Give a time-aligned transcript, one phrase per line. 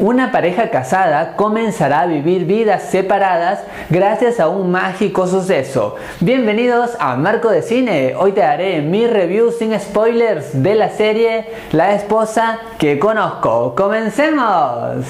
[0.00, 5.96] Una pareja casada comenzará a vivir vidas separadas gracias a un mágico suceso.
[6.20, 8.14] Bienvenidos a Marco de Cine.
[8.16, 13.74] Hoy te daré mi review sin spoilers de la serie La esposa que conozco.
[13.74, 15.04] ¡Comencemos!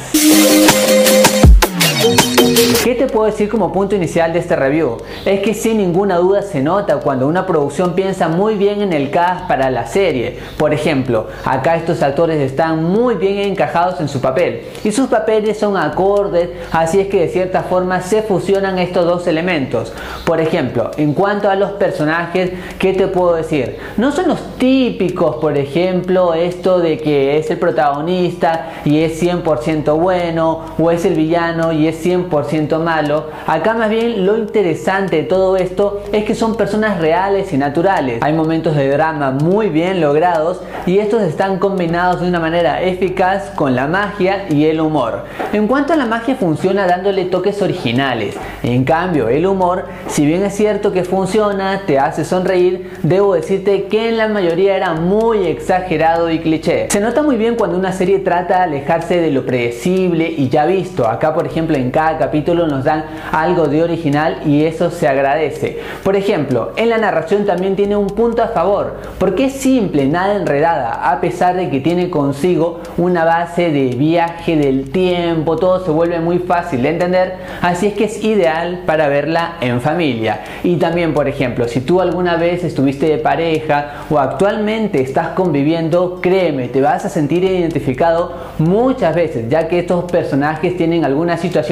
[2.85, 4.99] ¿Qué te puedo decir como punto inicial de este review?
[5.25, 9.11] Es que sin ninguna duda se nota cuando una producción piensa muy bien en el
[9.11, 10.39] cast para la serie.
[10.57, 15.59] Por ejemplo, acá estos actores están muy bien encajados en su papel y sus papeles
[15.59, 19.93] son acordes, así es que de cierta forma se fusionan estos dos elementos.
[20.25, 23.77] Por ejemplo, en cuanto a los personajes, ¿qué te puedo decir?
[23.97, 29.99] No son los típicos, por ejemplo, esto de que es el protagonista y es 100%
[29.99, 33.27] bueno o es el villano y es 100% malo.
[33.47, 38.19] Acá más bien lo interesante de todo esto es que son personas reales y naturales.
[38.23, 43.51] Hay momentos de drama muy bien logrados y estos están combinados de una manera eficaz
[43.55, 45.25] con la magia y el humor.
[45.53, 48.37] En cuanto a la magia funciona dándole toques originales.
[48.63, 53.85] En cambio, el humor, si bien es cierto que funciona, te hace sonreír, debo decirte
[53.85, 56.89] que en la mayoría era muy exagerado y cliché.
[56.91, 60.67] Se nota muy bien cuando una serie trata de alejarse de lo predecible y ya
[60.67, 61.07] visto.
[61.07, 65.79] Acá, por ejemplo, en cada capítulo nos dan algo de original y eso se agradece.
[66.05, 70.35] Por ejemplo, en la narración también tiene un punto a favor, porque es simple, nada
[70.35, 75.91] enredada, a pesar de que tiene consigo una base de viaje del tiempo, todo se
[75.91, 80.41] vuelve muy fácil de entender, así es que es ideal para verla en familia.
[80.63, 86.21] Y también, por ejemplo, si tú alguna vez estuviste de pareja o actualmente estás conviviendo,
[86.21, 91.68] créeme, te vas a sentir identificado muchas veces, ya que estos personajes tienen alguna situación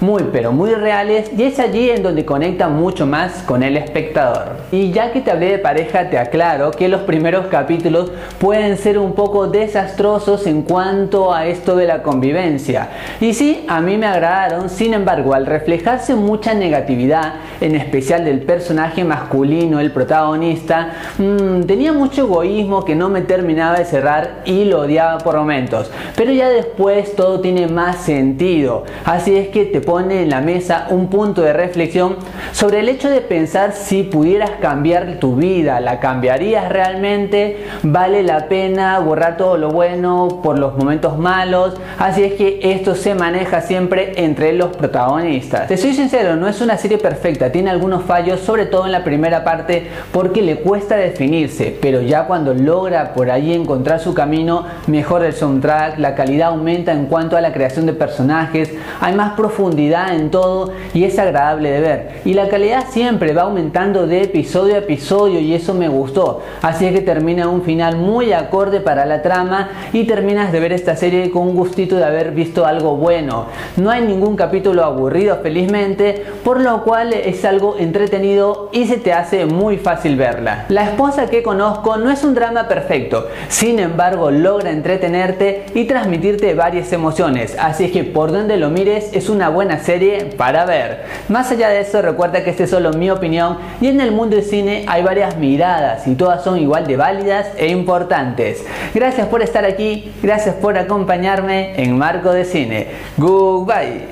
[0.00, 4.56] muy pero muy reales y es allí en donde conecta mucho más con el espectador.
[4.72, 8.98] Y ya que te hablé de pareja te aclaro que los primeros capítulos pueden ser
[8.98, 12.88] un poco desastrosos en cuanto a esto de la convivencia.
[13.20, 18.40] Y sí, a mí me agradaron, sin embargo al reflejarse mucha negatividad, en especial del
[18.40, 24.64] personaje masculino, el protagonista, mmm, tenía mucho egoísmo que no me terminaba de cerrar y
[24.64, 25.90] lo odiaba por momentos.
[26.16, 28.84] Pero ya después todo tiene más sentido.
[29.04, 32.16] Así es que te pone en la mesa un punto de reflexión
[32.52, 37.64] sobre el hecho de pensar si pudieras cambiar tu vida, ¿la cambiarías realmente?
[37.82, 41.74] ¿Vale la pena borrar todo lo bueno por los momentos malos?
[41.98, 45.68] Así es que esto se maneja siempre entre los protagonistas.
[45.68, 49.04] Te soy sincero, no es una serie perfecta, tiene algunos fallos, sobre todo en la
[49.04, 54.66] primera parte porque le cuesta definirse, pero ya cuando logra por ahí encontrar su camino,
[54.86, 59.34] mejora el soundtrack, la calidad aumenta en cuanto a la creación de personajes, hay más
[59.34, 62.08] profundidad en todo y es agradable de ver.
[62.24, 66.40] Y la calidad siempre va aumentando de episodio a episodio y eso me gustó.
[66.62, 70.72] Así es que termina un final muy acorde para la trama y terminas de ver
[70.72, 73.44] esta serie con un gustito de haber visto algo bueno.
[73.76, 79.12] No hay ningún capítulo aburrido felizmente, por lo cual es algo entretenido y se te
[79.12, 80.64] hace muy fácil verla.
[80.70, 86.54] La esposa que conozco no es un drama perfecto, sin embargo logra entretenerte y transmitirte
[86.54, 91.04] varias emociones, así es que por donde lo mires es una buena serie para ver.
[91.28, 94.36] Más allá de eso, recuerda que este es solo mi opinión y en el mundo
[94.36, 98.64] del cine hay varias miradas y todas son igual de válidas e importantes.
[98.94, 102.86] Gracias por estar aquí, gracias por acompañarme en Marco de Cine.
[103.16, 104.08] Goodbye.